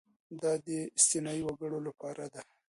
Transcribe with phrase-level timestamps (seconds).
[0.41, 2.41] دا د استثنايي وګړو لپاره ده.